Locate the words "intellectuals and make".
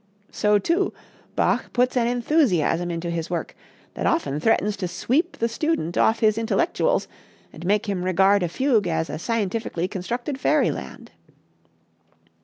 6.39-7.85